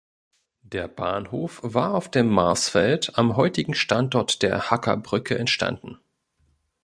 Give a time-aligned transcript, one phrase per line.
[0.63, 5.99] Der Bahnhof war auf dem Marsfeld am heutigen Standort der Hackerbrücke entstanden.